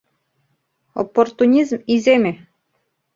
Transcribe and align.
Оппортунизм 1.01 1.79
иземе. 1.95 2.33